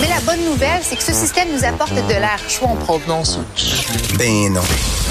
Mais 0.00 0.08
la 0.08 0.20
bonne 0.20 0.44
nouvelle, 0.44 0.80
c'est 0.82 0.96
que 0.96 1.02
ce 1.02 1.12
système 1.12 1.48
nous 1.52 1.64
apporte 1.64 1.94
de 1.94 2.12
l'air 2.12 2.38
chaud 2.48 2.66
en 2.66 2.76
provenance. 2.76 3.38
Ben 4.18 4.52
non. 4.52 4.60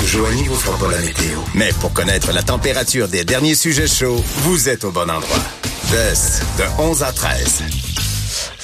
Joanie 0.05 0.47
vous 0.47 0.55
fera 0.55 0.77
pas 0.77 0.91
la 0.91 0.99
météo. 0.99 1.39
Mais 1.53 1.69
pour 1.79 1.93
connaître 1.93 2.31
la 2.31 2.43
température 2.43 3.07
des 3.07 3.23
derniers 3.23 3.55
sujets 3.55 3.87
chauds, 3.87 4.23
vous 4.43 4.69
êtes 4.69 4.83
au 4.83 4.91
bon 4.91 5.09
endroit. 5.09 5.43
Bess, 5.91 6.41
de 6.57 6.63
11 6.81 7.03
à 7.03 7.11
13. 7.11 7.94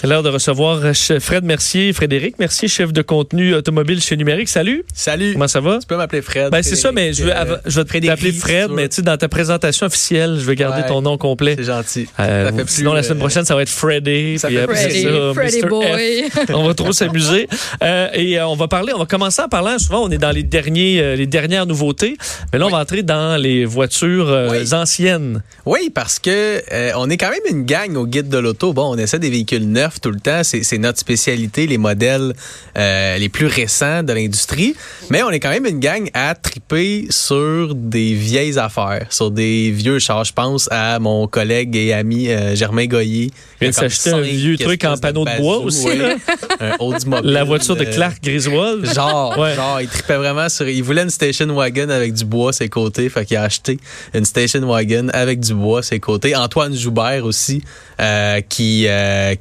C'est 0.02 0.08
l'heure 0.08 0.24
de 0.24 0.30
recevoir 0.30 0.82
Fred 1.20 1.44
Mercier, 1.44 1.94
Frédéric 1.94 2.40
Mercier, 2.40 2.68
chef 2.68 2.92
de 2.92 3.04
contenu 3.04 3.54
automobile 3.54 4.02
chez 4.02 4.18
Numérique. 4.18 4.50
Salut. 4.50 4.84
Salut. 4.96 5.34
Comment 5.34 5.48
ça 5.48 5.60
va? 5.60 5.78
Tu 5.80 5.86
peux 5.86 5.96
m'appeler 5.96 6.24
Fred. 6.24 6.50
Ben, 6.52 6.64
c'est 6.64 6.76
ça, 6.76 6.92
mais 6.92 7.14
je 7.14 7.24
veux, 7.26 7.32
euh, 7.32 7.58
je 7.68 7.80
vais 7.80 8.00
t'appeler 8.08 8.32
Fred, 8.32 8.72
mais 8.72 8.90
tu 8.90 8.96
sais, 8.96 9.02
dans 9.04 9.16
ta 9.18 9.28
présentation 9.30 9.86
officielle, 9.86 10.38
je 10.40 10.44
vais 10.46 10.56
garder 10.56 10.82
Ouais. 10.82 10.88
ton 10.88 11.04
nom 11.04 11.20
complet. 11.20 11.54
C'est 11.56 11.66
gentil. 11.66 12.08
Euh, 12.20 12.48
Ça 12.50 12.52
fait 12.56 12.64
plus, 12.64 12.74
sinon, 12.74 12.94
la 12.94 13.04
semaine 13.04 13.18
euh, 13.18 13.20
prochaine, 13.20 13.46
ça 13.46 13.54
va 13.54 13.62
être 13.62 13.70
Freddy. 13.70 14.40
ça 14.40 14.48
puis 14.48 14.58
fait 14.58 14.64
Freddy, 14.66 15.04
ça, 15.04 15.10
Freddy 15.36 15.62
Mr. 15.62 15.68
Boy. 15.70 16.24
F. 16.32 16.38
On 16.56 16.64
va 16.66 16.74
trop 16.74 16.94
s'amuser. 16.94 17.48
Euh, 17.84 18.08
et 18.16 18.40
euh, 18.40 18.48
on 18.48 18.56
va 18.56 18.68
parler, 18.68 18.94
on 18.96 19.00
va 19.00 19.06
commencer 19.06 19.44
en 19.44 19.50
parlant, 19.50 19.78
souvent, 19.78 20.02
on 20.04 20.10
est 20.10 20.18
dans 20.18 20.32
les, 20.32 20.42
derniers, 20.42 21.00
euh, 21.00 21.16
les 21.16 21.28
dernières 21.28 21.68
nouveautés, 21.68 22.18
mais 22.52 22.58
là, 22.58 22.66
on 22.66 22.70
va 22.72 22.80
entrer 22.80 23.04
dans 23.04 23.40
les 23.40 23.66
voitures 23.66 24.30
euh, 24.30 24.50
Oui. 24.50 24.74
anciennes. 24.74 25.44
Oui, 25.68 25.92
parce 25.94 26.18
que 26.18 26.60
euh, 26.74 26.90
on 26.96 27.08
est 27.12 27.18
quand 27.18 27.30
même 27.30 27.40
une 27.56 27.66
gang 27.66 27.96
au 27.98 28.08
guide 28.08 28.30
de 28.30 28.40
l'auto. 28.40 28.74
Bon, 28.74 28.96
on 28.96 28.98
essaie 28.98 29.20
des 29.20 29.30
véhicules 29.30 29.70
neufs 29.70 29.91
tout 30.00 30.12
le 30.12 30.20
temps. 30.20 30.42
C'est 30.44 30.78
notre 30.78 31.00
spécialité, 31.00 31.68
les 31.68 31.78
modèles 31.78 32.34
euh, 32.78 33.18
les 33.18 33.30
plus 33.30 33.48
récents 33.48 34.04
de 34.04 34.14
l'industrie. 34.14 34.76
Mais 35.10 35.24
on 35.24 35.30
est 35.30 35.40
quand 35.40 35.50
même 35.50 35.66
une 35.66 35.80
gang 35.80 36.10
à 36.14 36.36
triper 36.36 37.08
sur 37.10 37.76
des 37.76 38.14
vieilles 38.14 38.58
affaires, 38.58 39.08
sur 39.10 39.32
des 39.32 39.72
vieux 39.72 40.00
chars. 40.00 40.24
Je 40.24 40.34
pense 40.34 40.68
à 40.72 41.00
mon 41.00 41.28
collègue 41.28 41.76
et 41.76 41.94
ami 41.94 42.30
euh, 42.30 42.56
Germain 42.56 42.86
Goyer. 42.86 43.26
Il 43.26 43.32
vient 43.60 43.70
de 43.70 43.76
s'acheter 43.76 44.12
un 44.12 44.22
vieux 44.22 44.58
truc 44.58 44.84
en 44.86 44.98
panneau 44.98 45.26
de 45.26 45.38
bois 45.38 45.58
bazou, 45.58 45.68
aussi, 45.68 45.88
oui. 45.88 45.98
là. 45.98 46.16
un 46.60 46.76
Oldsmobile. 46.80 47.32
La 47.32 47.44
voiture 47.44 47.76
de 47.76 47.86
euh, 47.86 47.94
Clark 47.94 48.24
Griswold. 48.24 48.94
Genre, 48.94 49.38
Ouais. 49.42 49.56
genre, 49.56 49.82
il 49.82 49.88
tripait 49.88 50.18
vraiment 50.18 50.50
sur. 50.50 50.68
Il 50.68 50.84
voulait 50.84 51.04
une 51.04 51.10
station 51.10 51.48
wagon 51.54 51.90
avec 51.90 52.14
du 52.14 52.26
bois 52.26 52.50
à 52.50 52.54
ses 52.54 52.70
côtés, 52.70 53.10
fait 53.10 53.26
qu'il 53.26 53.38
a 53.38 53.44
acheté 53.44 53.80
une 54.14 54.26
station 54.26 54.62
wagon 54.68 55.10
avec 55.14 55.40
du 55.40 55.54
bois 55.54 55.80
à 55.80 55.84
ses 55.84 56.00
côtés. 56.00 56.36
Antoine 56.36 56.76
Joubert 56.76 57.26
aussi, 57.26 57.64
euh, 58.00 58.42
qui 58.42 58.88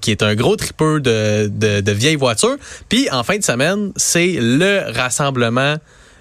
qui 0.01 0.11
est 0.11 0.23
un 0.23 0.35
gros 0.41 0.57
tripeur 0.57 1.01
de, 1.01 1.49
de, 1.49 1.81
de 1.81 1.93
vieilles 1.93 2.17
voitures. 2.17 2.57
Puis 2.89 3.11
en 3.11 3.23
fin 3.23 3.37
de 3.37 3.45
semaine, 3.45 3.93
c'est 3.97 4.37
le 4.41 4.91
rassemblement 4.93 5.77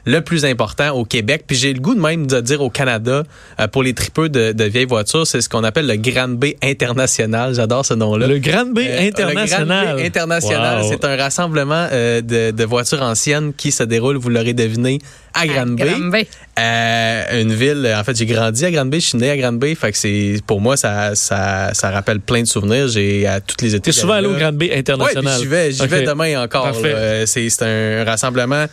le 0.09 0.21
plus 0.21 0.43
important 0.45 0.89
au 0.95 1.05
Québec. 1.05 1.43
Puis 1.47 1.55
j'ai 1.55 1.73
le 1.73 1.79
goût 1.79 1.93
de 1.95 1.99
même 1.99 2.25
de 2.27 2.39
dire 2.41 2.61
au 2.61 2.69
Canada, 2.69 3.23
euh, 3.59 3.67
pour 3.67 3.83
les 3.83 3.93
tripeux 3.93 4.29
de, 4.29 4.51
de 4.53 4.63
vieilles 4.63 4.85
voitures, 4.85 5.27
c'est 5.27 5.41
ce 5.41 5.49
qu'on 5.49 5.63
appelle 5.63 5.85
le 5.87 5.97
Grand 5.97 6.29
B 6.29 6.45
international. 6.63 7.53
J'adore 7.53 7.85
ce 7.85 7.93
nom-là. 7.93 8.27
Le 8.27 8.39
Grand 8.39 8.65
B 8.65 8.79
Euh, 8.79 9.07
international. 9.07 9.67
Le 9.69 9.85
Grand 9.85 9.95
Prix 9.95 10.05
international, 10.07 10.81
Wow. 10.81 10.89
c'est 10.89 11.05
un 11.05 11.15
rassemblement 11.15 11.87
euh, 11.91 12.21
de, 12.21 12.51
de 12.51 12.63
voitures 12.65 13.01
anciennes 13.01 13.53
qui 13.53 13.71
se 13.71 13.83
déroule, 13.83 14.17
vous 14.17 14.29
l'aurez 14.29 14.53
deviné, 14.53 14.99
à 15.33 15.45
Granby. 15.45 15.83
Granby. 15.83 16.27
Euh, 16.59 17.41
une 17.41 17.53
ville, 17.53 17.93
en 17.95 18.03
fait, 18.03 18.15
j'ai 18.17 18.25
grandi 18.25 18.65
à 18.65 18.71
Granby, 18.71 18.99
je 18.99 19.05
suis 19.07 19.17
né 19.17 19.29
à 19.29 19.37
Granby, 19.37 19.75
fait 19.75 19.91
que 19.91 19.97
c'est 19.97 20.41
pour 20.45 20.59
moi 20.59 20.75
ça, 20.75 21.13
ça, 21.15 21.69
ça 21.73 21.91
rappelle 21.91 22.19
plein 22.19 22.41
de 22.41 22.47
souvenirs. 22.47 22.87
J'ai 22.87 23.27
à 23.27 23.39
toutes 23.39 23.61
les 23.61 23.75
étés. 23.75 23.91
T'es 23.91 23.91
souvent 23.91 24.13
allé 24.13 24.27
au. 24.27 24.33
Grand 24.39 24.53
B 24.53 24.63
international. 24.73 25.35
j'y 25.39 25.45
vais, 25.47 25.71
j'y 25.71 25.85
vais 25.87 26.03
demain 26.03 26.41
encore. 26.43 26.71
Euh, 26.83 27.25
c'est 27.25 27.49
un 27.61 28.03
rassemblement 28.05 28.65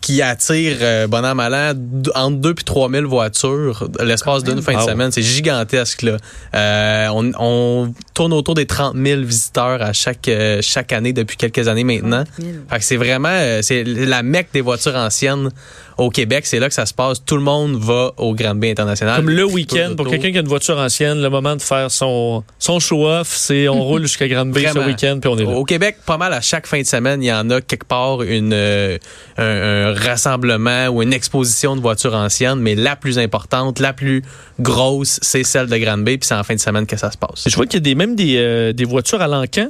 qui 0.00 0.20
attire, 0.22 0.76
euh, 0.84 1.06
bon 1.06 1.24
an, 1.24 1.34
mal 1.34 1.54
an, 1.54 1.72
d- 1.74 2.10
entre 2.14 2.36
2 2.36 2.54
puis 2.54 2.64
3 2.64 2.90
000 2.90 3.08
voitures 3.08 3.88
l'espace 4.02 4.44
d'une 4.44 4.62
fin 4.62 4.72
de 4.74 4.78
Wow. 4.78 4.88
semaine. 4.88 5.10
C'est 5.12 5.22
gigantesque. 5.22 6.02
Là. 6.02 6.16
Euh, 6.54 7.08
on, 7.12 7.32
on 7.38 7.94
tourne 8.14 8.32
autour 8.32 8.54
des 8.54 8.66
30 8.66 8.94
000 8.96 9.22
visiteurs 9.22 9.82
à 9.82 9.92
chaque, 9.92 10.28
euh, 10.28 10.60
chaque 10.62 10.92
année 10.92 11.12
depuis 11.12 11.36
quelques 11.36 11.66
années 11.68 11.84
maintenant. 11.84 12.24
Fait 12.70 12.78
que 12.78 12.84
c'est 12.84 12.96
vraiment 12.96 13.28
euh, 13.30 13.60
c'est 13.62 13.82
la 13.84 14.22
mecque 14.22 14.48
des 14.52 14.60
voitures 14.60 14.94
anciennes 14.96 15.50
au 15.98 16.10
Québec. 16.10 16.46
C'est 16.46 16.58
là 16.58 16.68
que 16.68 16.74
ça 16.74 16.86
se 16.86 16.94
passe. 16.94 17.24
Tout 17.24 17.36
le 17.36 17.42
monde 17.42 17.76
va 17.76 18.12
au 18.16 18.34
Grand 18.34 18.54
B 18.54 18.64
international. 18.64 19.16
Comme 19.16 19.30
le 19.30 19.44
week-end, 19.44 19.94
pour 19.96 20.08
quelqu'un 20.08 20.30
qui 20.32 20.38
a 20.38 20.40
une 20.40 20.48
voiture 20.48 20.78
ancienne, 20.78 21.20
le 21.20 21.30
moment 21.30 21.56
de 21.56 21.62
faire 21.62 21.90
son, 21.90 22.44
son 22.58 22.80
show-off, 22.80 23.28
c'est 23.28 23.68
on 23.68 23.82
roule 23.82 24.02
jusqu'à 24.02 24.28
Grande 24.28 24.50
Bay 24.52 24.66
ce 24.72 24.78
week-end, 24.78 25.18
puis 25.20 25.30
on 25.30 25.38
est 25.38 25.44
là. 25.44 25.50
Au 25.50 25.64
Québec, 25.64 25.96
pas 26.06 26.18
mal 26.18 26.32
à 26.32 26.40
chaque 26.40 26.66
fin 26.66 26.80
de 26.80 26.86
semaine, 26.86 27.22
il 27.22 27.26
y 27.26 27.32
en 27.32 27.48
a 27.50 27.60
quelque 27.60 27.86
part 27.86 28.22
une, 28.22 28.52
euh, 28.52 28.98
un, 29.38 29.44
un 29.44 29.94
rassemblement 29.94 30.88
ou 30.88 31.02
une 31.02 31.12
exposition 31.12 31.76
de 31.76 31.80
voitures 31.80 32.14
anciennes, 32.14 32.60
mais 32.60 32.74
la 32.74 32.96
plus 32.96 33.18
importante, 33.18 33.78
la 33.80 33.92
plus 33.92 34.22
grosse, 34.60 35.18
c'est 35.22 35.44
celle 35.44 35.66
de 35.66 35.76
Granby, 35.76 36.18
puis 36.18 36.26
c'est 36.28 36.34
en 36.34 36.42
fin 36.44 36.54
de 36.54 36.60
semaine 36.60 36.86
que 36.86 36.96
ça 36.96 37.10
se 37.10 37.18
passe. 37.18 37.44
Je 37.46 37.54
vois 37.56 37.66
qu'il 37.66 37.78
y 37.78 37.82
a 37.82 37.84
des, 37.84 37.94
même 37.94 38.14
des, 38.14 38.36
euh, 38.38 38.72
des 38.72 38.84
voitures 38.84 39.20
à 39.20 39.28
l'encan. 39.28 39.68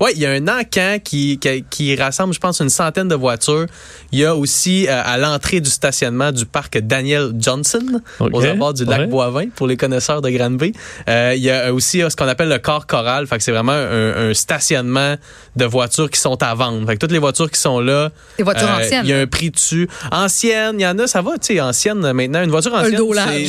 Oui, 0.00 0.10
il 0.16 0.22
y 0.22 0.26
a 0.26 0.30
un 0.30 0.48
encan 0.48 0.98
qui, 1.02 1.38
qui, 1.38 1.64
qui 1.70 1.96
rassemble, 1.96 2.34
je 2.34 2.40
pense, 2.40 2.60
une 2.60 2.68
centaine 2.68 3.08
de 3.08 3.14
voitures. 3.14 3.66
Il 4.10 4.18
y 4.18 4.24
a 4.24 4.34
aussi 4.34 4.86
euh, 4.88 5.02
à 5.04 5.18
l'entrée 5.18 5.60
du 5.60 5.70
stationnement 5.70 6.32
du 6.32 6.46
parc 6.46 6.78
Daniel 6.78 7.32
Johnson, 7.38 8.00
aux 8.20 8.44
abords 8.44 8.74
du 8.74 8.84
ouais. 8.84 8.98
lac 8.98 9.08
Boivin, 9.08 9.46
pour 9.54 9.66
les 9.66 9.76
connaisseurs 9.76 10.20
de 10.20 10.30
Granby. 10.30 10.72
Euh, 11.08 11.34
il 11.36 11.42
y 11.42 11.50
a 11.50 11.72
aussi 11.72 12.02
euh, 12.02 12.10
ce 12.10 12.16
qu'on 12.16 12.26
appelle 12.26 12.48
le 12.48 12.58
corps 12.58 12.86
choral, 12.86 13.26
fait 13.26 13.38
que 13.38 13.42
c'est 13.44 13.52
vraiment 13.52 13.72
un, 13.72 14.30
un 14.30 14.34
stationnement 14.34 15.16
de 15.56 15.64
voitures 15.64 16.10
qui 16.10 16.20
sont 16.20 16.42
à 16.42 16.54
vendre. 16.54 16.86
Fait 16.86 16.94
que 16.94 17.00
toutes 17.00 17.12
les 17.12 17.18
voitures 17.18 17.50
qui 17.50 17.60
sont 17.60 17.80
là, 17.80 18.10
Des 18.36 18.42
voitures 18.42 18.68
euh, 18.68 18.82
anciennes. 18.82 19.04
Il 19.04 19.10
y 19.10 19.12
a 19.12 19.18
un 19.20 19.26
prix 19.26 19.50
dessus. 19.50 19.88
Ancienne, 20.10 20.76
il 20.78 20.82
y 20.82 20.86
en 20.86 20.98
a, 20.98 21.06
ça 21.06 21.22
va, 21.22 21.32
tu 21.38 21.54
sais, 21.54 21.60
ancienne 21.60 22.12
maintenant. 22.12 22.42
Une 22.42 22.50
voiture 22.50 22.74
ancienne, 22.74 22.98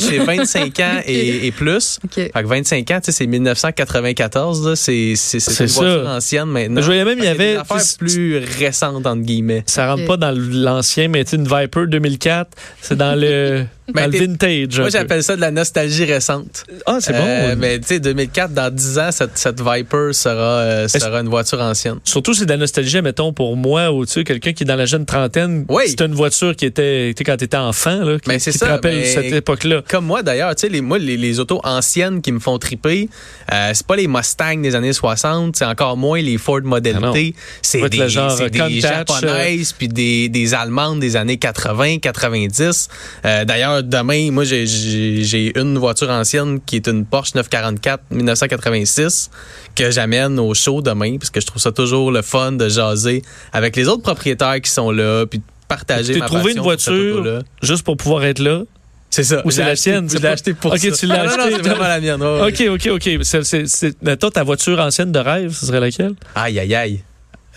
c'est 0.00 0.18
25 0.18 0.80
ans 0.80 1.00
et, 1.06 1.46
et 1.46 1.52
plus. 1.52 1.98
Fait 2.12 2.30
que 2.30 2.46
25 2.46 2.90
ans, 2.92 3.00
tu 3.00 3.06
sais, 3.06 3.12
c'est 3.12 3.26
1994, 3.26 4.68
là. 4.68 4.76
C'est 4.76 5.10
une 5.10 5.16
ça. 5.16 5.64
voiture 5.66 6.08
ancienne 6.40 6.50
maintenant. 6.50 6.80
Je 6.80 6.86
voyais 6.86 7.04
même, 7.04 7.18
il 7.18 7.24
y 7.24 7.28
avait. 7.28 7.54
des 7.54 7.58
affaires 7.58 7.82
plus 7.98 8.38
récentes, 8.38 9.06
entre 9.06 9.22
guillemets. 9.22 9.64
Ça 9.66 9.92
rentre 9.92 10.06
pas 10.06 10.16
dans 10.16 10.34
l'ancien, 10.36 11.08
mais 11.08 11.24
tu 11.24 11.30
sais, 11.30 11.36
une 11.36 11.48
Viper 11.48 11.86
2004, 11.86 12.50
c'est 12.80 12.96
dans 12.96 13.18
le, 13.18 13.64
dans 13.94 14.10
le 14.10 14.18
vintage. 14.18 14.78
Moi, 14.80 14.88
j'appelle 14.90 15.22
ça 15.22 15.36
de 15.36 15.40
la 15.40 15.50
nostalgie 15.50 16.04
récente. 16.04 16.64
Ah, 16.86 16.98
c'est 17.00 17.14
Euh, 17.14 17.54
bon. 17.54 17.60
mais 17.60 17.78
tu 17.80 17.86
sais, 17.86 18.00
2004, 18.00 18.52
dans 18.52 18.72
10 18.74 18.98
ans, 18.98 19.10
cette, 19.12 19.36
cette 19.38 19.60
Viper 19.60 20.12
sera, 20.12 20.34
euh, 20.60 20.88
sera 20.88 21.20
une 21.20 21.28
voiture 21.28 21.60
ancienne. 21.60 21.98
Surtout, 22.04 22.34
c'est 22.34 22.44
de 22.46 22.50
la 22.50 22.56
nostalgie, 22.56 23.00
mettons, 23.02 23.32
pour 23.32 23.56
moi, 23.56 23.92
ou 23.92 24.04
tu 24.06 24.12
sais, 24.12 24.24
quelqu'un 24.24 24.52
qui 24.52 24.64
est 24.64 24.66
dans 24.66 24.76
la 24.76 24.86
jeune 24.86 25.06
trentaine. 25.06 25.64
Oui. 25.68 25.84
C'est 25.88 26.00
une 26.02 26.14
voiture 26.14 26.54
qui 26.56 26.66
était, 26.66 27.12
tu 27.14 27.18
sais, 27.18 27.24
quand 27.24 27.36
t'étais 27.36 27.56
enfant, 27.56 28.04
là. 28.04 28.18
Qui, 28.18 28.28
Ben, 28.28 28.38
qui 28.40 28.52
ça, 28.52 28.66
te 28.66 28.70
rappelle 28.72 28.96
mais- 28.96 29.04
cette 29.06 29.32
époque-là. 29.32 29.82
Comme 29.88 30.06
moi 30.06 30.22
d'ailleurs, 30.22 30.54
tu 30.54 30.62
sais, 30.62 30.68
les, 30.68 30.80
moi, 30.80 30.98
les, 30.98 31.16
les 31.16 31.38
autos 31.40 31.60
anciennes 31.64 32.20
qui 32.22 32.32
me 32.32 32.40
font 32.40 32.58
triper, 32.58 33.08
euh, 33.52 33.70
c'est 33.74 33.86
pas 33.86 33.96
les 33.96 34.08
Mustang 34.08 34.60
des 34.62 34.74
années 34.74 34.92
60, 34.92 35.56
c'est 35.56 35.64
encore 35.64 35.96
moins 35.96 36.20
les 36.20 36.38
Ford 36.38 36.60
Model 36.62 36.98
Ah. 37.02 37.10
T. 37.12 37.34
C'est 37.62 37.88
des, 37.88 37.98
le 37.98 38.08
genre 38.08 38.36
des 38.50 38.80
japonaises 38.80 39.72
puis 39.72 39.88
des, 39.88 40.28
des 40.28 40.54
allemandes 40.54 41.00
des 41.00 41.16
années 41.16 41.36
80, 41.36 41.98
90. 41.98 42.88
Euh, 43.24 43.44
d'ailleurs, 43.82 44.02
demain, 44.04 44.30
moi, 44.30 44.44
j'ai- 44.44 45.52
une 45.58 45.78
voiture 45.78 46.10
ancienne 46.10 46.60
qui 46.64 46.76
est 46.76 46.86
une 46.88 47.04
Porsche 47.04 47.34
944 47.34 48.02
1986 48.10 49.30
que 49.74 49.90
j'amène 49.90 50.38
au 50.38 50.54
show 50.54 50.82
demain 50.82 51.16
parce 51.18 51.30
que 51.30 51.40
je 51.40 51.46
trouve 51.46 51.60
ça 51.62 51.72
toujours 51.72 52.10
le 52.10 52.22
fun 52.22 52.52
de 52.52 52.68
jaser 52.68 53.22
avec 53.52 53.76
les 53.76 53.88
autres 53.88 54.02
propriétaires 54.02 54.60
qui 54.60 54.70
sont 54.70 54.90
là 54.90 55.26
puis 55.26 55.38
de 55.40 55.44
partager 55.68 56.16
ma 56.18 56.26
trouvé 56.26 56.52
une 56.52 56.62
passion 56.62 56.62
pour 56.62 56.72
cette 56.80 56.90
voiture 56.92 57.42
juste 57.62 57.82
pour 57.82 57.96
pouvoir 57.96 58.24
être 58.24 58.38
là? 58.38 58.62
C'est 59.10 59.22
ça. 59.24 59.40
Ou 59.44 59.50
c'est 59.50 59.62
la 59.62 59.68
acheté- 59.70 59.90
tienne, 59.92 60.08
l'ai 60.08 60.20
pas- 60.20 60.30
acheté 60.30 60.52
pour 60.54 60.72
Ok, 60.72 60.78
ça. 60.78 60.90
tu 60.90 61.06
l'as 61.06 61.18
Non, 61.18 61.22
non, 61.24 61.28
acheté. 61.30 61.50
non, 61.50 61.56
c'est 61.56 61.68
vraiment 61.68 61.88
la 61.88 62.00
mienne. 62.00 62.22
OK, 62.22 62.64
OK, 62.70 62.88
OK. 62.92 63.10
C'est, 63.22 64.02
mettons, 64.02 64.30
ta 64.30 64.42
voiture 64.42 64.78
ancienne 64.80 65.12
de 65.12 65.18
rêve, 65.18 65.52
ce 65.52 65.66
serait 65.66 65.80
laquelle? 65.80 66.14
Aïe, 66.34 66.58
aïe, 66.58 66.74
aïe. 66.74 67.00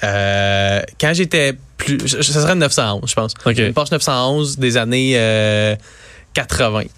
Euh, 0.03 0.81
quand 1.01 1.13
j'étais 1.13 1.53
plus. 1.77 1.97
Ce 2.07 2.21
serait 2.21 2.53
une 2.53 2.59
911, 2.59 3.09
je 3.09 3.13
pense. 3.15 3.33
Une 3.45 3.73
Porsche 3.73 3.91
911 3.91 4.57
des 4.57 4.77
années 4.77 5.13
euh, 5.15 5.75
80. 6.33 6.89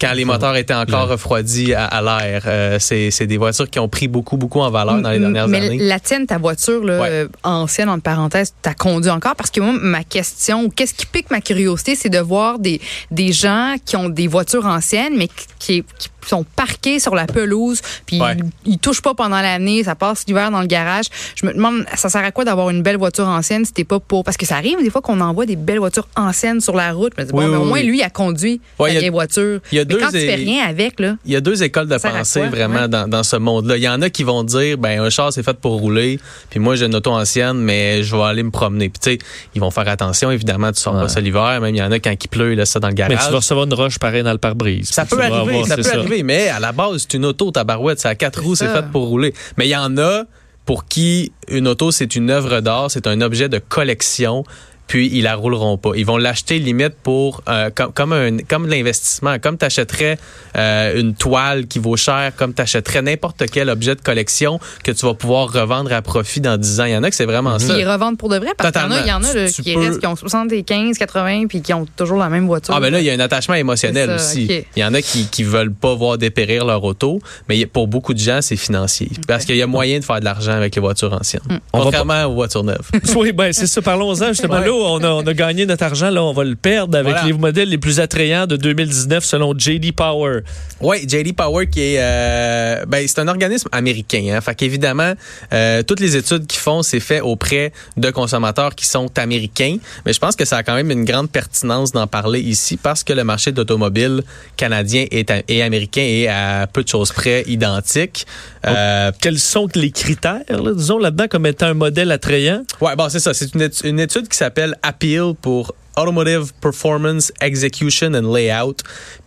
Quand 0.00 0.12
les 0.12 0.24
moteurs 0.24 0.56
étaient 0.56 0.74
encore 0.74 1.06
Ouais. 1.06 1.12
refroidis 1.12 1.72
à, 1.74 1.84
à 1.86 2.02
l'air. 2.02 2.42
Euh, 2.46 2.78
c'est 2.78 3.26
des 3.26 3.36
voitures 3.38 3.68
qui 3.70 3.78
ont 3.78 3.88
pris 3.88 4.08
beaucoup, 4.08 4.36
beaucoup 4.36 4.60
en 4.60 4.70
valeur 4.70 5.00
dans 5.00 5.10
les 5.10 5.18
dernières 5.18 5.48
Mais 5.48 5.58
années. 5.66 5.78
la 5.78 5.98
tienne, 6.00 6.26
ta 6.26 6.38
voiture, 6.38 6.84
là, 6.84 7.00
Ouais. 7.00 7.26
ancienne, 7.44 7.88
entre 7.88 8.02
parenthèses, 8.02 8.52
t'as 8.60 8.74
conduit 8.74 9.10
encore? 9.10 9.36
Parce 9.36 9.50
que 9.50 9.60
moi, 9.60 9.72
ma 9.80 10.04
question, 10.04 10.64
ou 10.64 10.68
qu'est-ce 10.68 10.94
qui 10.94 11.06
pique 11.06 11.30
ma 11.30 11.40
curiosité, 11.40 11.94
c'est 11.94 12.08
de 12.10 12.18
voir 12.18 12.58
des, 12.58 12.80
des 13.10 13.32
gens 13.32 13.76
qui 13.84 13.96
ont 13.96 14.08
des 14.08 14.26
voitures 14.26 14.66
anciennes, 14.66 15.14
mais 15.16 15.28
qui, 15.58 15.82
qui 15.98 16.08
sont 16.26 16.44
parqués 16.44 16.98
sur 17.00 17.14
la 17.14 17.24
pelouse, 17.26 17.80
puis 18.04 18.20
Ouais. 18.20 18.36
ils, 18.66 18.72
ils 18.72 18.78
touchent 18.78 19.00
pas 19.00 19.14
pendant 19.14 19.40
l'année, 19.40 19.82
ça 19.84 19.94
passe 19.94 20.24
l'hiver 20.28 20.50
dans 20.50 20.60
le 20.60 20.66
garage. 20.66 21.06
Je 21.34 21.46
me 21.46 21.54
demande, 21.54 21.86
ça 21.96 22.10
sert 22.10 22.22
à 22.22 22.30
quoi 22.30 22.44
d'avoir 22.44 22.68
une 22.68 22.82
belle 22.82 22.98
voiture 22.98 23.26
ancienne 23.26 23.64
si 23.64 23.72
t'es 23.72 23.84
pas 23.84 23.98
pour... 24.00 24.22
Parce 24.24 24.36
que 24.36 24.44
ça 24.44 24.56
arrive 24.56 24.82
des 24.82 24.90
fois 24.90 25.00
qu'on 25.00 25.20
envoie 25.20 25.46
des 25.46 25.56
belles 25.56 25.78
voitures 25.78 26.06
anciennes 26.16 26.60
sur 26.60 26.76
la 26.76 26.92
route. 26.92 27.14
Dis, 27.18 27.24
bon, 27.32 27.38
Oui, 27.38 27.46
mais 27.50 27.56
au 27.56 27.64
moins, 27.64 27.78
oui. 27.80 27.86
lui, 27.86 27.98
il 27.98 28.02
a 28.02 28.10
conduit 28.10 28.60
Ouais, 28.78 28.90
sa 28.90 28.96
a- 28.96 28.98
vieille 29.00 29.10
voiture. 29.10 29.60
Il 29.72 29.76
y 29.76 29.78
a 29.78 29.82
Mais 29.82 29.84
deux 29.86 29.98
quand 29.98 30.06
tu 30.10 30.18
fais 30.18 30.32
et- 30.32 30.34
rien 30.34 30.64
avec, 30.66 30.98
là... 31.00 31.16
Il 31.24 31.32
y 31.32 31.36
a 31.36 31.40
deux 31.40 31.62
écoles 31.62 31.88
de 31.88 31.96
pensée 31.96 32.40
quoi? 32.40 32.48
vraiment 32.50 32.80
Ouais. 32.82 32.88
dans, 32.88 33.08
dans 33.08 33.22
ce 33.22 33.36
monde-là. 33.36 33.76
Il 33.76 33.82
y 33.82 33.88
en 33.88 34.00
a 34.02 34.10
qui 34.10 34.22
vont 34.22 34.42
dire, 34.44 34.78
ben 34.78 35.00
un 35.00 35.10
char 35.10 35.32
c'est 35.32 35.42
fait 35.42 35.56
pour 35.58 35.72
rouler, 35.80 36.18
puis 36.50 36.58
moi 36.60 36.76
j'ai 36.76 36.86
une 36.86 36.94
auto 36.94 37.10
ancienne, 37.10 37.58
mais 37.58 38.02
je 38.02 38.14
vais 38.16 38.22
aller 38.22 38.42
me 38.42 38.50
promener. 38.50 38.88
Puis 38.88 38.98
tu 39.00 39.10
sais, 39.12 39.18
ils 39.54 39.60
vont 39.60 39.70
faire 39.70 39.88
attention. 39.88 40.30
Évidemment, 40.30 40.72
tu 40.72 40.80
sors 40.80 40.94
Ouais. 40.94 41.02
pas 41.02 41.08
ça 41.08 41.20
l'hiver. 41.20 41.60
Même 41.60 41.74
il 41.74 41.78
y 41.78 41.82
en 41.82 41.92
a 41.92 41.98
quand 41.98 42.12
il 42.12 42.28
pleut, 42.28 42.54
là, 42.54 42.66
ça 42.66 42.80
dans 42.80 42.88
le 42.88 42.94
Mais 42.94 42.98
garage. 43.08 43.26
tu 43.26 43.30
vas 43.32 43.38
recevoir 43.38 43.66
une 43.66 43.74
roche 43.74 43.98
pareille 43.98 44.22
dans 44.22 44.32
le 44.32 44.38
pare-brise. 44.38 44.88
Ça 44.90 45.04
peut 45.04 45.18
arriver, 45.20 45.36
avoir- 45.60 45.66
ça 45.66 45.76
peut 45.76 45.98
arriver, 45.98 46.22
mais 46.22 46.48
à 46.48 46.60
la 46.60 46.72
base, 46.72 47.02
c'est 47.08 47.14
une 47.14 47.24
auto, 47.26 47.50
ta 47.50 47.64
barouette, 47.64 48.00
c'est 48.00 48.08
à 48.08 48.14
quatre 48.14 48.42
roues, 48.42 48.54
c'est 48.56 48.68
fait 48.68 48.84
pour 48.92 49.06
rouler. 49.06 49.32
Mais 49.56 49.66
il 49.66 49.70
y 49.70 49.76
en 49.76 49.96
a 49.98 50.24
pour 50.66 50.86
qui 50.86 51.32
une 51.48 51.66
auto, 51.66 51.90
c'est 51.90 52.14
une 52.14 52.30
œuvre 52.30 52.60
d'art, 52.60 52.90
c'est 52.90 53.06
un 53.08 53.20
objet 53.22 53.48
de 53.48 53.58
collection. 53.58 54.44
Puis 54.90 55.08
ils 55.12 55.22
la 55.22 55.36
rouleront 55.36 55.78
pas. 55.78 55.90
Ils 55.94 56.04
vont 56.04 56.16
l'acheter 56.16 56.58
limite 56.58 56.94
pour 57.04 57.42
euh, 57.48 57.70
comme 57.72 57.92
comme 57.92 58.12
un 58.12 58.38
comme 58.38 58.66
de 58.66 58.72
l'investissement, 58.72 59.38
comme 59.38 59.56
t'achèterais 59.56 60.18
euh, 60.56 61.00
une 61.00 61.14
toile 61.14 61.68
qui 61.68 61.78
vaut 61.78 61.94
cher, 61.96 62.32
comme 62.36 62.54
t'achèterais 62.54 63.00
n'importe 63.00 63.44
quel 63.52 63.70
objet 63.70 63.94
de 63.94 64.00
collection 64.00 64.58
que 64.82 64.90
tu 64.90 65.06
vas 65.06 65.14
pouvoir 65.14 65.52
revendre 65.52 65.92
à 65.92 66.02
profit 66.02 66.40
dans 66.40 66.56
10 66.56 66.80
ans. 66.80 66.84
Il 66.86 66.90
y 66.92 66.96
en 66.96 67.04
a 67.04 67.10
que 67.10 67.14
c'est 67.14 67.24
vraiment 67.24 67.56
ça. 67.60 67.78
Ils 67.78 67.88
revendent 67.88 68.18
pour 68.18 68.30
de 68.30 68.36
vrai 68.38 68.48
parce 68.58 68.72
qu'il 68.72 68.82
y 68.82 68.84
en 68.84 68.90
a, 68.90 69.00
il 69.00 69.06
y 69.06 69.12
en 69.12 69.22
a 69.22 69.32
là, 69.32 69.46
Tu- 69.46 69.52
tu 69.54 69.62
qui 69.62 69.74
peux- 69.74 69.80
restent, 69.80 70.00
qui 70.00 70.06
ont 70.08 70.16
75, 70.16 70.98
80, 70.98 71.46
puis 71.48 71.62
qui 71.62 71.72
ont 71.72 71.86
toujours 71.96 72.18
la 72.18 72.28
même 72.28 72.46
voiture. 72.46 72.74
Ah 72.76 72.80
ben 72.80 72.90
là, 72.90 72.98
il 72.98 73.04
y 73.06 73.10
a 73.10 73.12
un 73.12 73.20
attachement 73.20 73.54
émotionnel 73.54 74.10
aussi. 74.10 74.64
Il 74.76 74.80
y 74.80 74.84
en 74.84 74.92
a 74.92 75.00
qui 75.02 75.28
qui 75.28 75.44
veulent 75.44 75.72
pas 75.72 75.94
voir 75.94 76.18
dépérir 76.18 76.64
leur 76.64 76.82
auto, 76.82 77.20
mais 77.48 77.64
pour 77.66 77.86
beaucoup 77.86 78.12
de 78.12 78.18
gens, 78.18 78.40
c'est 78.42 78.56
financier. 78.56 79.08
Parce 79.28 79.44
qu'il 79.44 79.54
y 79.54 79.62
a 79.62 79.68
moyen 79.68 80.00
de 80.00 80.04
faire 80.04 80.18
de 80.18 80.24
l'argent 80.24 80.50
avec 80.52 80.74
les 80.74 80.80
voitures 80.80 81.12
anciennes. 81.12 81.42
On 81.72 81.78
va 81.78 81.84
Contrairement 81.84 82.24
aux 82.24 82.34
voitures 82.34 82.64
neuves. 82.64 82.90
Oui, 83.20 83.30
ben 83.32 83.52
c'est 83.52 83.66
ça. 83.68 83.80
Parlons-en 83.82 84.28
justement. 84.28 84.54
Ouais. 84.60 84.66
Là, 84.66 84.72
on 84.82 85.02
a, 85.04 85.08
on 85.10 85.26
a 85.26 85.34
gagné 85.34 85.66
notre 85.66 85.84
argent. 85.84 86.10
Là, 86.10 86.22
on 86.22 86.32
va 86.32 86.44
le 86.44 86.54
perdre 86.56 86.96
avec 86.98 87.12
Voilà. 87.12 87.26
les 87.26 87.32
modèles 87.32 87.68
les 87.68 87.78
plus 87.78 88.00
attrayants 88.00 88.46
de 88.46 88.56
2019 88.56 89.24
selon 89.24 89.54
JD 89.56 89.92
Power. 89.94 90.40
Oui, 90.80 90.98
JD 91.08 91.34
Power 91.36 91.66
qui 91.66 91.80
est 91.80 91.96
euh, 91.98 92.84
ben 92.86 93.06
c'est 93.06 93.18
un 93.20 93.28
organisme 93.28 93.68
américain 93.72 94.24
hein. 94.32 94.40
Fait 94.40 94.54
qu'évidemment 94.54 95.12
euh, 95.52 95.82
toutes 95.82 96.00
les 96.00 96.16
études 96.16 96.46
qu'ils 96.46 96.60
font 96.60 96.82
c'est 96.82 97.00
fait 97.00 97.20
auprès 97.20 97.72
de 97.96 98.10
consommateurs 98.10 98.74
qui 98.74 98.86
sont 98.86 99.10
américains, 99.18 99.76
mais 100.06 100.12
je 100.12 100.18
pense 100.18 100.36
que 100.36 100.44
ça 100.44 100.58
a 100.58 100.62
quand 100.62 100.74
même 100.74 100.90
une 100.90 101.04
grande 101.04 101.30
pertinence 101.30 101.92
d'en 101.92 102.06
parler 102.06 102.40
ici 102.40 102.76
parce 102.76 103.04
que 103.04 103.12
le 103.12 103.24
marché 103.24 103.52
d'automobile 103.52 104.22
canadien 104.56 105.06
est 105.10 105.30
et 105.48 105.62
américain 105.62 106.02
est 106.02 106.28
à 106.28 106.66
peu 106.66 106.82
de 106.82 106.88
choses 106.88 107.12
près 107.12 107.44
identique. 107.46 108.26
Euh, 108.66 109.10
Quels 109.20 109.38
sont 109.38 109.68
les 109.74 109.90
critères, 109.90 110.40
là, 110.48 110.72
disons, 110.74 110.98
là-dedans, 110.98 111.26
comme 111.30 111.46
étant 111.46 111.66
un 111.66 111.74
modèle 111.74 112.10
attrayant? 112.12 112.62
Ouais, 112.80 112.94
bon, 112.96 113.08
c'est 113.08 113.20
ça. 113.20 113.32
C'est 113.34 113.54
une 113.84 114.00
étude 114.00 114.28
qui 114.28 114.36
s'appelle 114.36 114.69
Appeal 114.82 115.34
pour 115.40 115.74
Automotive 116.00 116.52
Performance, 116.60 117.32
Execution 117.40 118.14
and 118.14 118.32
Layout. 118.34 118.76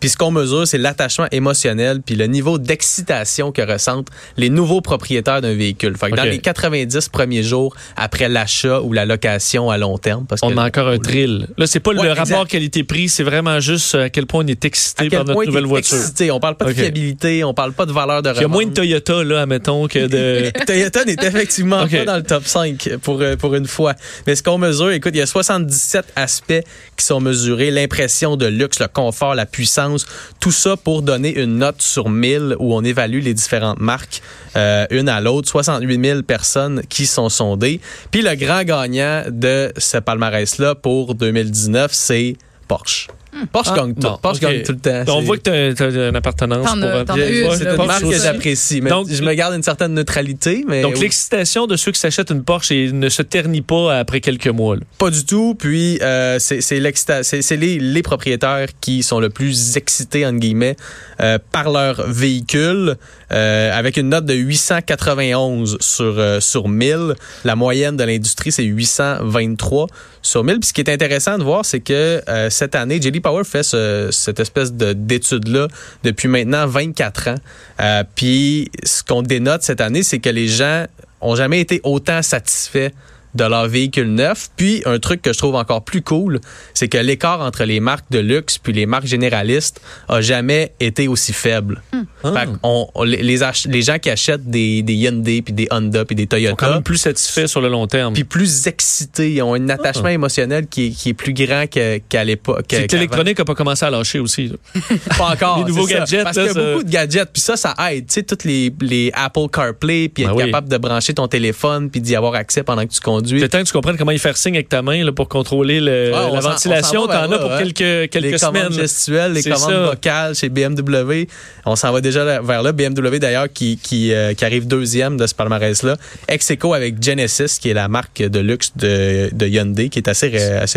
Puis 0.00 0.10
ce 0.10 0.16
qu'on 0.16 0.30
mesure, 0.30 0.66
c'est 0.66 0.78
l'attachement 0.78 1.26
émotionnel 1.32 2.00
puis 2.04 2.14
le 2.16 2.26
niveau 2.26 2.58
d'excitation 2.58 3.52
que 3.52 3.62
ressentent 3.62 4.08
les 4.36 4.50
nouveaux 4.50 4.80
propriétaires 4.80 5.40
d'un 5.40 5.54
véhicule. 5.54 5.96
Fait 5.96 6.10
que 6.10 6.16
dans 6.16 6.24
les 6.24 6.38
90 6.38 7.08
premiers 7.08 7.42
jours 7.42 7.74
après 7.96 8.28
l'achat 8.28 8.80
ou 8.80 8.92
la 8.92 9.04
location 9.06 9.70
à 9.70 9.78
long 9.78 9.98
terme, 9.98 10.26
parce 10.26 10.40
que 10.40 10.46
On 10.46 10.56
a 10.58 10.66
encore 10.66 10.88
un 10.88 10.98
thrill. 10.98 11.46
Là, 11.56 11.66
c'est 11.66 11.80
pas 11.80 11.90
Ouais, 11.92 12.02
le 12.04 12.10
exact. 12.10 12.30
rapport 12.30 12.46
qualité-prix, 12.48 13.08
c'est 13.08 13.22
vraiment 13.22 13.60
juste 13.60 13.94
euh, 13.94 14.04
à 14.06 14.10
quel 14.10 14.26
point 14.26 14.44
on 14.44 14.46
est 14.48 14.64
excité 14.64 15.08
par 15.08 15.24
notre 15.24 15.44
nouvelle 15.44 15.64
voiture. 15.66 15.96
excité. 15.96 16.30
On 16.30 16.40
parle 16.40 16.56
pas 16.56 16.64
de 16.66 16.72
fiabilité, 16.72 17.44
on 17.44 17.54
parle 17.54 17.72
pas 17.72 17.86
de 17.86 17.92
valeur 17.92 18.20
de 18.22 18.30
Il 18.34 18.40
y 18.40 18.44
a 18.44 18.48
moins 18.48 18.62
de 18.64 18.70
revente. 18.70 18.74
Toyota, 18.76 19.22
là, 19.24 19.42
admettons, 19.42 19.86
que 19.86 20.06
de. 20.06 20.50
Toyota 20.66 21.04
n'est 21.04 21.16
effectivement 21.22 21.82
OK. 21.82 21.90
pas 21.92 22.04
dans 22.04 22.16
le 22.16 22.22
top 22.22 22.44
5 22.46 22.96
pour, 23.02 23.20
euh, 23.20 23.36
pour 23.36 23.54
une 23.54 23.66
fois. 23.66 23.94
Mais 24.26 24.34
ce 24.34 24.42
qu'on 24.42 24.58
mesure, 24.58 24.90
écoute, 24.90 25.12
il 25.14 25.18
y 25.18 25.22
a 25.22 25.26
77 25.26 26.04
aspects 26.16 26.52
qui 26.96 27.04
sont 27.04 27.20
mesurés. 27.20 27.70
L'impression 27.70 28.36
de 28.36 28.46
luxe, 28.46 28.80
le 28.80 28.88
confort, 28.88 29.34
la 29.34 29.46
puissance, 29.46 30.06
tout 30.40 30.52
ça 30.52 30.76
pour 30.76 31.02
donner 31.02 31.38
une 31.38 31.58
note 31.58 31.82
sur 31.82 32.08
1000 32.08 32.56
où 32.58 32.74
on 32.74 32.82
évalue 32.82 33.20
les 33.20 33.34
différentes 33.34 33.80
marques 33.80 34.22
euh, 34.56 34.86
une 34.90 35.08
à 35.08 35.20
l'autre. 35.20 35.48
68 35.48 36.04
000 36.04 36.22
personnes 36.22 36.82
qui 36.88 37.06
sont 37.06 37.28
sondées. 37.28 37.80
Puis 38.10 38.22
le 38.22 38.34
grand 38.34 38.62
gagnant 38.62 39.24
de 39.28 39.72
ce 39.76 39.98
palmarès-là 39.98 40.74
pour 40.74 41.14
2019, 41.14 41.92
c'est 41.92 42.36
Porsche. 42.68 43.08
Porsche 43.52 43.70
Ah, 43.72 43.76
gagne 43.76 43.94
tout. 43.94 44.08
Porsche 44.22 44.40
gagne 44.40 44.62
tout 44.62 44.72
le 44.72 44.78
temps. 44.78 45.12
On 45.12 45.20
C'est- 45.20 45.26
voit 45.26 45.36
que 45.36 45.42
t'as- 45.42 45.74
t'as 45.74 46.08
une 46.08 46.16
appartenance 46.16 46.66
T'en 46.66 46.74
pour 46.80 46.84
as- 46.84 47.00
as 47.00 47.56
c'est 47.58 47.64
une 47.70 47.86
marque 47.86 48.02
que 48.02 48.12
j'apprécie. 48.18 48.80
Donc, 48.80 49.08
je 49.10 49.22
me 49.22 49.34
garde 49.34 49.54
une 49.54 49.62
certaine 49.62 49.94
neutralité. 49.94 50.64
Mais 50.68 50.82
Donc, 50.82 50.94
oui. 50.94 51.00
l'excitation 51.00 51.66
de 51.66 51.76
ceux 51.76 51.92
qui 51.92 52.00
s'achètent 52.00 52.30
une 52.30 52.44
Porsche 52.44 52.72
et 52.72 52.92
ne 52.92 53.08
se 53.08 53.22
ternit 53.22 53.62
pas 53.62 53.98
après 53.98 54.20
quelques 54.20 54.46
mois. 54.48 54.76
là. 54.76 54.82
Pas 54.98 55.10
du 55.10 55.24
tout. 55.24 55.54
Puis 55.58 55.98
euh, 56.02 56.38
c'est 56.38 57.56
les, 57.56 57.78
les 57.78 58.02
propriétaires 58.02 58.68
qui 58.80 59.02
sont 59.02 59.20
le 59.20 59.30
plus 59.30 59.76
excités 59.76 60.24
entre 60.26 60.38
guillemets 60.38 60.76
euh, 61.20 61.38
par 61.52 61.70
leur 61.70 62.06
véhicule, 62.08 62.96
euh, 63.32 63.72
avec 63.78 63.96
une 63.96 64.08
note 64.10 64.26
de 64.26 64.34
891 64.34 65.76
sur 65.80 66.14
euh, 66.18 66.40
sur 66.40 66.68
1000. 66.68 67.14
La 67.44 67.56
moyenne 67.56 67.96
de 67.96 68.04
l'industrie 68.04 68.52
c'est 68.52 68.64
823 68.64 69.86
sur 70.22 70.44
1000. 70.44 70.60
Puis 70.60 70.68
ce 70.68 70.72
qui 70.72 70.80
est 70.80 70.90
intéressant 70.90 71.38
de 71.38 71.44
voir, 71.44 71.64
c'est 71.64 71.80
que 71.80 72.22
euh, 72.28 72.50
cette 72.50 72.74
année, 72.74 73.00
JD 73.00 73.20
Power 73.24 73.42
fait 73.44 73.62
ce- 73.64 74.10
cette 74.12 74.38
espèce 74.38 74.72
de 74.72 74.92
d'étude 74.92 75.48
là 75.48 75.66
depuis 76.04 76.28
maintenant 76.28 76.66
24 76.68 77.28
ans. 77.30 77.34
Euh, 77.80 78.04
puis 78.14 78.70
ce 78.84 79.02
qu'on 79.02 79.22
dénote 79.22 79.62
cette 79.62 79.80
année, 79.80 80.02
c'est 80.04 80.20
que 80.20 80.30
les 80.30 80.46
gens 80.46 80.84
ont 81.20 81.34
jamais 81.34 81.60
été 81.60 81.80
autant 81.82 82.22
satisfaits 82.22 82.90
de 83.34 83.44
leur 83.44 83.66
véhicule 83.68 84.12
neuf. 84.14 84.48
Puis 84.56 84.82
un 84.86 84.98
truc 84.98 85.22
que 85.22 85.32
je 85.32 85.38
trouve 85.38 85.54
encore 85.56 85.82
plus 85.84 86.02
cool, 86.02 86.40
c'est 86.74 86.88
que 86.88 86.98
l'écart 86.98 87.40
entre 87.40 87.64
les 87.64 87.80
marques 87.80 88.06
de 88.10 88.18
luxe 88.18 88.58
puis 88.58 88.72
les 88.72 88.86
marques 88.86 89.06
généralistes 89.06 89.80
a 90.08 90.20
jamais 90.20 90.72
été 90.80 91.08
aussi 91.08 91.32
faible. 91.32 91.82
Fait 92.22 92.46
qu'on- 92.62 92.88
on- 92.94 93.02
les, 93.04 93.22
les 93.22 93.42
ach- 93.42 93.66
les 93.68 93.82
gens 93.82 93.98
qui 93.98 94.10
achètent 94.10 94.44
des, 94.48 94.82
des 94.82 94.94
Hyundai 94.94 95.42
puis 95.42 95.52
des 95.52 95.66
Honda 95.70 96.04
puis 96.04 96.14
des 96.16 96.22
Ils 96.24 96.26
sont 96.48 96.54
quand 96.54 96.66
Toyota 96.66 96.70
même 96.74 96.82
plus 96.82 96.96
satisfaits 96.98 97.46
sur 97.46 97.60
le 97.60 97.68
long 97.68 97.86
terme. 97.86 98.14
puis 98.14 98.24
plus 98.24 98.66
excités, 98.66 99.32
ils 99.34 99.42
ont 99.42 99.54
un 99.54 99.68
attachement 99.68 100.08
émotionnel 100.08 100.66
qui 100.66 100.86
est, 100.86 100.90
qui 100.90 101.10
est 101.10 101.14
plus 101.14 101.32
grand 101.34 101.66
que- 101.70 101.98
qu'à 102.08 102.24
l'époque. 102.24 102.66
C'est 102.70 102.82
que 102.82 102.86
qu'avant. 102.86 103.00
l'électronique 103.00 103.38
n'a 103.38 103.44
pas 103.44 103.54
commencé 103.54 103.84
à 103.84 103.90
lâcher 103.90 104.18
aussi. 104.20 104.52
Pas 105.18 105.32
encore. 105.32 105.58
Les 105.64 105.64
nouveaux 105.64 105.86
ça. 105.88 105.98
gadgets, 106.00 106.24
Parce 106.24 106.36
qu'il 106.36 106.46
y 106.46 106.48
a 106.48 106.52
ça- 106.52 106.72
beaucoup 106.72 106.84
de 106.84 106.90
gadgets. 106.90 107.30
Puis 107.32 107.42
ça, 107.42 107.56
ça 107.56 107.74
aide. 107.90 108.06
Tu 108.06 108.14
sais, 108.14 108.22
toutes 108.22 108.44
les, 108.44 108.72
les 108.80 109.10
Apple 109.14 109.46
CarPlay, 109.52 110.08
puis 110.08 110.24
être 110.24 110.30
Ben 110.30 110.36
oui. 110.36 110.44
capable 110.46 110.68
de 110.68 110.76
brancher 110.78 111.14
ton 111.14 111.28
téléphone, 111.28 111.90
puis 111.90 112.00
d'y 112.00 112.14
avoir 112.16 112.34
accès 112.34 112.62
pendant 112.62 112.86
que 112.86 112.92
tu 112.92 113.00
conduis. 113.00 113.23
C'est 113.26 113.48
temps 113.48 113.58
que 113.60 113.66
tu 113.66 113.72
comprennes 113.72 113.96
comment 113.96 114.10
y 114.12 114.18
faire 114.18 114.36
signe 114.36 114.54
avec 114.54 114.68
ta 114.68 114.82
main 114.82 115.04
là, 115.04 115.12
pour 115.12 115.28
contrôler 115.28 115.80
le- 115.80 116.12
on 116.14 116.34
la 116.34 116.40
ventilation. 116.40 117.06
T'en 117.06 117.30
as 117.32 117.38
pour 117.38 117.56
quelques, 117.58 118.10
quelques 118.10 118.14
les 118.32 118.38
semaines. 118.38 118.62
commandes 118.64 118.72
gestuelles, 118.72 119.32
les 119.32 119.42
commandes 119.42 119.58
ça. 119.70 119.86
vocales 119.86 120.34
chez 120.34 120.48
BMW. 120.48 121.26
On 121.66 121.76
s'en 121.76 121.92
va 121.92 122.00
déjà 122.00 122.40
vers 122.40 122.62
là. 122.62 122.72
BMW, 122.72 123.18
d'ailleurs, 123.18 123.46
qui, 123.52 123.78
qui, 123.82 124.12
euh, 124.12 124.34
qui 124.34 124.44
arrive 124.44 124.66
deuxième 124.66 125.16
de 125.16 125.26
ce 125.26 125.34
palmarès-là. 125.34 125.96
Ex 126.28 126.50
aequo 126.50 126.74
avec 126.74 127.02
Genesis, 127.02 127.58
qui 127.60 127.70
est 127.70 127.74
la 127.74 127.88
marque 127.88 128.22
de 128.22 128.38
luxe 128.40 128.72
de, 128.76 129.30
de 129.34 129.46
Hyundai, 129.46 129.88
qui 129.88 129.98
est 129.98 130.08
assez, 130.08 130.30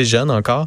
jeune 0.06 0.30
encore. 0.32 0.66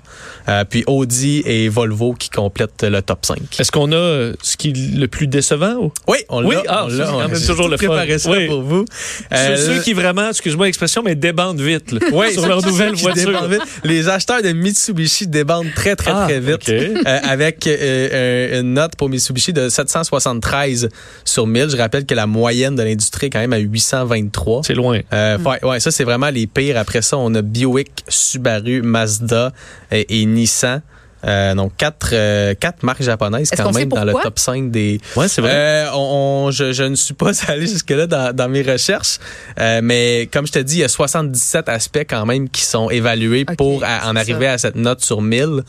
Euh, 0.48 0.64
puis 0.68 0.84
Audi 0.86 1.42
et 1.46 1.68
Volvo 1.68 2.14
qui 2.14 2.30
complètent 2.30 2.82
le 2.84 3.00
top 3.02 3.24
5. 3.26 3.38
Est-ce 3.58 3.70
qu'on 3.72 3.92
a 3.92 4.32
ce 4.42 4.56
qui 4.56 4.70
est 4.70 4.96
le 4.98 5.08
plus 5.08 5.26
décevant? 5.26 5.74
ou? 5.76 5.92
Oui, 6.08 6.18
on 6.28 6.40
l'a. 6.40 6.48
Oui, 6.48 6.54
ah, 6.68 6.84
on 6.86 6.88
j'ai 6.90 7.46
toujours 7.46 7.68
le 7.68 7.76
fun. 7.76 7.86
préparé 7.86 8.18
ça 8.18 8.30
Oui. 8.30 8.46
pour 8.46 8.62
vous. 8.62 8.84
Euh, 9.32 9.56
Ceux 9.56 9.74
ceux 9.74 9.82
qui 9.82 9.92
vraiment, 9.92 10.28
excuse-moi 10.30 10.66
l'expression, 10.66 11.02
mais 11.02 11.14
débandent 11.14 11.60
vite 11.74 11.92
là, 11.92 12.00
Ouais, 12.12 12.32
sur 12.32 12.46
leur 12.46 12.64
nouvelle 12.64 12.94
voiture. 12.94 13.48
Les 13.84 14.08
acheteurs 14.08 14.42
de 14.42 14.52
Mitsubishi 14.52 15.26
débandent 15.26 15.72
très, 15.74 15.96
très, 15.96 16.10
Ah, 16.14 16.26
très 16.28 16.40
vite. 16.40 16.68
Euh, 16.68 17.18
avec 17.22 17.66
euh, 17.66 18.56
un- 18.56 18.60
une 18.60 18.74
note 18.74 18.96
pour 18.96 19.08
Mitsubishi 19.08 19.52
de 19.52 19.68
773 19.68 20.88
sur 21.24 21.46
1000. 21.46 21.68
Je 21.70 21.76
rappelle 21.76 22.06
que 22.06 22.14
la 22.14 22.26
moyenne 22.26 22.76
de 22.76 22.82
l'industrie 22.82 23.26
est 23.26 23.30
quand 23.30 23.38
même 23.40 23.52
à 23.52 23.58
823. 23.58 24.62
C'est 24.64 24.74
loin. 24.74 25.00
Euh, 25.12 25.38
ouais, 25.38 25.64
ouais, 25.64 25.80
ça, 25.80 25.90
c'est 25.90 26.04
vraiment 26.04 26.30
les 26.30 26.46
pires. 26.46 26.76
Après 26.76 27.02
ça, 27.02 27.16
on 27.18 27.34
a 27.34 27.42
Buick, 27.42 27.90
Subaru, 28.08 28.82
Mazda 28.82 29.52
et, 29.92 30.20
et 30.20 30.24
Nissan. 30.26 30.82
Euh, 31.26 31.54
donc, 31.54 31.72
quatre, 31.76 32.10
euh, 32.12 32.54
quatre 32.58 32.82
marques 32.82 33.02
japonaises 33.02 33.50
quand 33.56 33.72
sait 33.72 33.80
même 33.80 33.88
dans 33.90 34.04
le 34.04 34.12
top 34.22 34.38
5 34.38 34.70
des, 34.70 35.00
Ouais, 35.16 35.28
c'est 35.28 35.42
vrai. 35.42 35.50
euh, 35.52 35.90
on, 35.92 36.46
on- 36.46 36.50
je, 36.50 36.72
je 36.72 36.84
ne 36.84 36.94
suis 36.94 37.14
pas 37.14 37.30
allé 37.48 37.66
jusque-là 37.66 38.06
dans, 38.06 38.34
dans 38.34 38.48
mes 38.48 38.62
recherches, 38.62 39.18
euh, 39.58 39.80
mais 39.82 40.28
comme 40.32 40.46
je 40.46 40.52
te 40.52 40.58
dis, 40.58 40.76
il 40.76 40.80
y 40.80 40.84
a 40.84 40.88
77 40.88 41.68
aspects 41.68 42.06
quand 42.08 42.24
même 42.26 42.48
qui 42.48 42.62
sont 42.62 42.88
évalués 42.90 43.44
pour 43.44 43.84
à- 43.84 44.08
en 44.10 44.16
arriver 44.16 44.46
ça. 44.46 44.52
à 44.52 44.58
cette 44.58 44.76
note 44.76 45.02
sur 45.02 45.20
1000. 45.20 45.62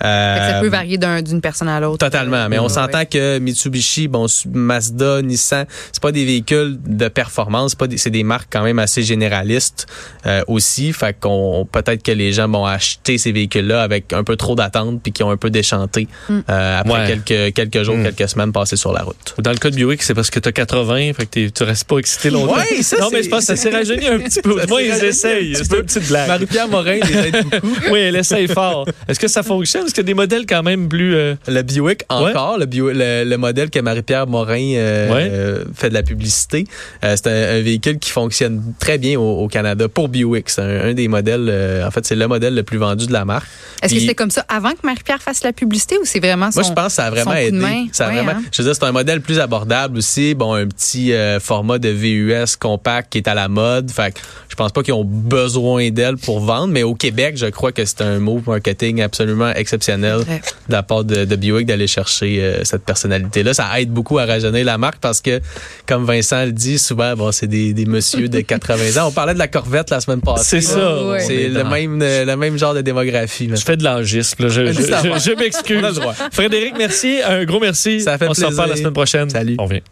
Fait 0.00 0.04
que 0.04 0.06
ça 0.06 0.58
Euh, 0.58 0.60
peut 0.60 0.68
varier 0.68 0.96
d'un- 0.96 1.22
d'une 1.22 1.40
personne 1.40 1.66
à 1.68 1.80
l'autre. 1.80 1.98
Totalement, 1.98 2.48
mais 2.48 2.56
Ouais, 2.60 2.64
on 2.64 2.68
s'entend 2.68 2.98
ouais. 2.98 3.06
que 3.06 3.40
Mitsubishi, 3.40 4.06
bon, 4.06 4.26
Mazda, 4.46 5.22
Nissan, 5.22 5.66
c'est 5.90 6.00
pas 6.00 6.12
des 6.12 6.24
véhicules 6.24 6.78
de 6.86 7.08
performance, 7.08 7.70
c'est 7.72 7.78
pas 7.80 7.88
des- 7.88 7.98
c'est 7.98 8.10
des 8.10 8.22
marques 8.22 8.46
quand 8.52 8.62
même 8.62 8.78
assez 8.78 9.02
généralistes 9.02 9.86
euh, 10.26 10.42
aussi. 10.46 10.92
Fait 10.92 11.18
qu'on 11.18 11.66
peut-être 11.70 12.04
que 12.04 12.12
les 12.12 12.32
gens 12.32 12.48
vont 12.48 12.64
acheter 12.64 13.18
ces 13.18 13.32
véhicules-là 13.32 13.82
avec 13.82 14.12
un 14.12 14.22
peu 14.22 14.36
trop 14.36 14.54
d'attente 14.54 14.97
puis 14.98 15.12
qui 15.12 15.22
ont 15.22 15.30
un 15.30 15.36
peu 15.36 15.50
déchanté 15.50 16.08
euh, 16.30 16.80
après 16.80 16.92
Ouais. 16.92 17.18
quelques, 17.24 17.54
quelques 17.54 17.82
jours, 17.84 17.96
Mm. 17.96 18.04
quelques 18.12 18.28
semaines 18.28 18.52
passées 18.52 18.76
sur 18.76 18.92
la 18.92 19.02
route. 19.02 19.34
Dans 19.38 19.50
le 19.52 19.56
cas 19.58 19.70
de 19.70 19.76
Buick, 19.76 20.02
c'est 20.02 20.14
parce 20.14 20.30
que 20.30 20.38
tu 20.40 20.48
as 20.48 20.52
80, 20.52 21.12
fait 21.14 21.24
que 21.26 21.30
t'es- 21.30 21.50
tu 21.50 21.62
restes 21.62 21.86
pas 21.88 21.98
excité 21.98 22.30
longtemps. 22.30 22.56
Ouais, 22.56 22.82
ça, 22.82 22.98
non, 23.00 23.08
mais 23.12 23.22
je 23.22 23.28
pense 23.28 23.40
que 23.40 23.46
ça 23.46 23.56
s'est 23.56 23.70
rajeuni 23.70 24.06
un 24.06 24.18
petit 24.18 24.40
peu. 24.42 24.56
Moi, 24.68 24.82
ils 24.82 25.04
essayent. 25.04 25.50
un 25.54 25.58
petit 25.58 25.64
C'est 25.64 25.70
peu. 25.70 25.78
une 25.80 25.86
petite 25.86 26.08
blague. 26.08 26.28
Marie-Pierre 26.28 26.68
Morin 26.68 26.94
les 26.94 27.16
aide 27.28 27.44
beaucoup. 27.44 27.66
Oui, 27.92 27.98
elle 28.00 28.16
essaye 28.16 28.48
fort. 28.48 28.86
Est-ce 29.08 29.18
que 29.20 29.28
ça 29.28 29.42
fonctionne? 29.42 29.84
Est-ce 29.86 29.94
qu'il 29.94 30.02
y 30.02 30.06
a 30.06 30.10
des 30.10 30.14
modèles 30.14 30.46
quand 30.46 30.62
même 30.62 30.88
plus... 30.88 31.14
euh, 31.14 31.34
Le 31.46 31.62
Buick, 31.62 32.02
encore, 32.08 32.58
le, 32.58 32.66
Buick- 32.66 32.94
le, 32.94 33.24
le 33.24 33.36
modèle 33.38 33.70
que 33.70 33.78
Marie-Pierre 33.80 34.26
Morin 34.26 34.74
euh, 34.74 35.12
Ouais. 35.12 35.28
euh, 35.30 35.64
fait 35.74 35.88
de 35.88 35.94
la 35.94 36.02
publicité, 36.02 36.64
euh, 37.04 37.14
c'est 37.16 37.28
un, 37.28 37.58
un 37.58 37.62
véhicule 37.62 37.98
qui 37.98 38.10
fonctionne 38.10 38.74
très 38.78 38.98
bien 38.98 39.18
au, 39.18 39.42
au 39.44 39.48
Canada 39.48 39.88
pour 39.88 40.08
Buick. 40.08 40.48
C'est 40.50 40.60
un, 40.62 40.88
un 40.90 40.94
des 40.94 41.08
modèles, 41.08 41.46
euh, 41.48 41.86
en 41.86 41.90
fait, 41.90 42.04
c'est 42.06 42.16
le 42.16 42.26
modèle 42.28 42.54
le 42.54 42.62
plus 42.62 42.78
vendu 42.78 43.06
de 43.06 43.12
la 43.12 43.24
marque. 43.24 43.46
Est-ce 43.82 43.94
que 43.94 44.00
c'était 44.00 44.14
comme 44.14 44.30
ça 44.30 44.44
avant 44.48 44.70
que 44.72 44.78
Marie-Pierre 44.88 45.20
fasse 45.22 45.44
la 45.44 45.52
publicité 45.52 45.96
ou 45.98 46.04
c'est 46.04 46.18
vraiment 46.20 46.50
son 46.50 46.60
Moi, 46.60 46.68
je 46.68 46.72
pense 46.74 46.86
que 46.86 46.92
ça 46.92 47.04
a 47.06 47.10
vraiment 47.10 47.34
aidé. 47.34 47.58
Ça 47.92 48.06
a 48.06 48.08
Ouais, 48.08 48.14
vraiment, 48.16 48.32
hein? 48.32 48.42
Je 48.52 48.62
veux 48.62 48.68
dire, 48.68 48.74
c'est 48.74 48.84
un 48.84 48.92
modèle 48.92 49.20
plus 49.20 49.38
abordable 49.38 49.98
aussi. 49.98 50.34
Bon, 50.34 50.54
un 50.54 50.66
petit 50.66 51.12
euh, 51.12 51.38
format 51.40 51.78
de 51.78 51.90
VUS 51.90 52.56
compact 52.58 53.12
qui 53.12 53.18
est 53.18 53.28
à 53.28 53.34
la 53.34 53.48
mode. 53.48 53.90
Fait 53.90 54.12
que 54.14 54.20
je 54.48 54.54
pense 54.56 54.72
pas 54.72 54.82
qu'ils 54.82 54.94
ont 54.94 55.04
besoin 55.04 55.90
d'elle 55.90 56.16
pour 56.16 56.40
vendre, 56.40 56.68
mais 56.72 56.82
au 56.82 56.94
Québec, 56.94 57.36
je 57.36 57.46
crois 57.46 57.70
que 57.72 57.84
c'est 57.84 58.00
un 58.02 58.18
move 58.18 58.42
marketing 58.46 59.02
absolument 59.02 59.50
exceptionnel 59.50 60.18
Ouais. 60.28 60.40
de 60.68 60.72
la 60.72 60.82
part 60.82 61.04
de, 61.04 61.24
de 61.24 61.36
Buick 61.36 61.66
d'aller 61.66 61.86
chercher 61.86 62.38
euh, 62.42 62.64
cette 62.64 62.84
personnalité-là. 62.84 63.54
Ça 63.54 63.68
aide 63.80 63.90
beaucoup 63.90 64.18
à 64.18 64.24
rajeunir 64.26 64.64
la 64.64 64.78
marque 64.78 64.98
parce 65.00 65.20
que, 65.20 65.40
comme 65.86 66.04
Vincent 66.04 66.44
le 66.46 66.52
dit, 66.52 66.78
souvent, 66.78 67.14
bon, 67.14 67.30
c'est 67.32 67.46
des, 67.46 67.72
des 67.74 67.84
messieurs 67.86 68.28
de 68.28 68.40
80 68.40 69.00
ans. 69.02 69.08
On 69.08 69.12
parlait 69.12 69.34
de 69.34 69.38
la 69.38 69.48
Corvette 69.48 69.90
la 69.90 70.00
semaine 70.00 70.20
passée. 70.20 70.60
C'est 70.60 70.72
ça. 70.72 71.04
Ouais. 71.04 71.20
C'est 71.20 71.48
le 71.48 71.64
même, 71.64 71.98
le 72.00 72.34
même 72.36 72.58
genre 72.58 72.74
de 72.74 72.80
démographie. 72.80 73.46
là. 73.46 73.54
Je 73.56 73.64
fais 73.64 73.76
de 73.76 73.84
l'angisme. 73.84 74.42
là. 74.44 74.48
Je, 74.48 74.72
je, 74.78 75.34
m'excuse. 75.36 76.00
On. 76.04 76.12
Frédéric, 76.32 76.74
merci. 76.76 77.20
Un 77.24 77.44
gros 77.44 77.60
merci. 77.60 78.00
Ça 78.00 78.18
fait 78.18 78.28
On 78.28 78.34
se 78.34 78.44
reparle 78.44 78.56
la 78.56 78.64
plaisir. 78.66 78.76
semaine 78.84 78.94
prochaine. 78.94 79.30
Salut. 79.30 79.56
On 79.58 79.64
revient. 79.64 79.82